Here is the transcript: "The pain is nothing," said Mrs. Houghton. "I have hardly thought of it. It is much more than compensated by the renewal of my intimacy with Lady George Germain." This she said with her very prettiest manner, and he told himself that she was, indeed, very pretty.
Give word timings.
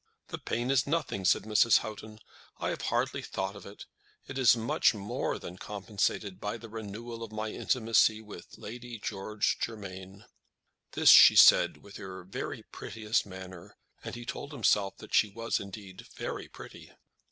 "The 0.29 0.39
pain 0.39 0.71
is 0.71 0.87
nothing," 0.87 1.25
said 1.25 1.43
Mrs. 1.43 1.77
Houghton. 1.81 2.17
"I 2.57 2.69
have 2.69 2.81
hardly 2.89 3.21
thought 3.21 3.55
of 3.55 3.67
it. 3.67 3.85
It 4.25 4.39
is 4.39 4.55
much 4.57 4.95
more 4.95 5.37
than 5.37 5.57
compensated 5.59 6.39
by 6.41 6.57
the 6.57 6.69
renewal 6.69 7.21
of 7.21 7.31
my 7.31 7.49
intimacy 7.51 8.19
with 8.19 8.57
Lady 8.57 8.97
George 8.97 9.59
Germain." 9.59 10.25
This 10.93 11.09
she 11.11 11.35
said 11.35 11.83
with 11.83 11.97
her 11.97 12.23
very 12.23 12.63
prettiest 12.63 13.27
manner, 13.27 13.77
and 14.03 14.15
he 14.15 14.25
told 14.25 14.53
himself 14.53 14.97
that 14.97 15.13
she 15.13 15.29
was, 15.29 15.59
indeed, 15.59 16.07
very 16.15 16.47
pretty. 16.47 16.91